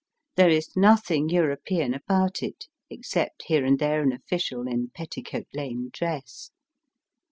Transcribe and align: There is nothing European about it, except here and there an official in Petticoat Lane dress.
There 0.35 0.49
is 0.49 0.75
nothing 0.75 1.29
European 1.29 1.93
about 1.93 2.41
it, 2.41 2.65
except 2.89 3.43
here 3.45 3.63
and 3.63 3.77
there 3.77 4.01
an 4.01 4.11
official 4.11 4.67
in 4.67 4.89
Petticoat 4.95 5.45
Lane 5.53 5.91
dress. 5.93 6.49